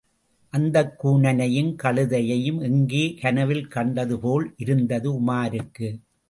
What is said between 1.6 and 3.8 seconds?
கழுதையையும் எங்கோ கனவில்